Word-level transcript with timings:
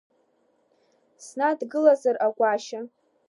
Снадгылазар, 1.25 2.15
агәашьа. 2.25 2.81